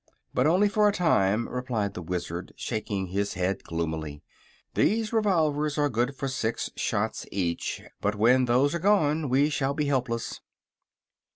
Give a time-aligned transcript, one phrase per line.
[0.33, 4.23] "But only for a time," replied the Wizard, shaking his head gloomily.
[4.73, 9.75] "These revolvers are good for six shots each, but when those are gone we shall
[9.75, 10.41] be helpless."